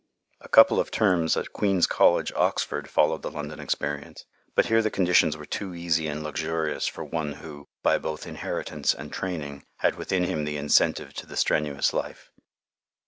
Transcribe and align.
A 0.39 0.49
couple 0.49 0.79
of 0.79 0.89
terms 0.89 1.37
at 1.37 1.53
Queen's 1.53 1.85
College, 1.85 2.31
Oxford, 2.35 2.89
followed 2.89 3.21
the 3.21 3.29
London 3.29 3.59
experience, 3.59 4.25
but 4.55 4.65
here 4.65 4.81
the 4.81 4.89
conditions 4.89 5.37
were 5.37 5.45
too 5.45 5.75
easy 5.75 6.07
and 6.07 6.23
luxurious 6.23 6.87
for 6.87 7.03
one 7.03 7.33
who, 7.33 7.67
by 7.83 7.99
both 7.99 8.25
inheritance 8.25 8.95
and 8.95 9.13
training, 9.13 9.63
had 9.77 9.97
within 9.97 10.23
him 10.23 10.43
the 10.43 10.57
incentive 10.57 11.13
to 11.13 11.27
the 11.27 11.37
strenuous 11.37 11.93
life. 11.93 12.31